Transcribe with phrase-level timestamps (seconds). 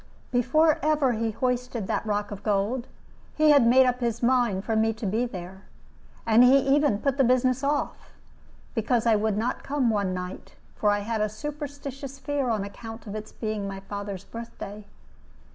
[0.31, 2.87] Before ever he hoisted that rock of gold,
[3.35, 5.61] he had made up his mind for me to be there,
[6.25, 8.11] and he even put the business off,
[8.73, 13.05] because I would not come one night, for I had a superstitious fear on account
[13.05, 14.87] of its being my father's birthday.